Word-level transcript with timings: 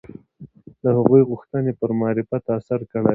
د 0.83 0.85
هغوی 0.97 1.21
غوښتنې 1.29 1.71
پر 1.79 1.89
معرفت 1.99 2.43
اثر 2.57 2.79
کړی 2.91 3.03
دی 3.03 3.09